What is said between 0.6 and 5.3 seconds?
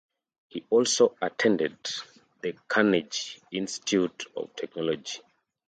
also attended the Carnegie Institute of Technology.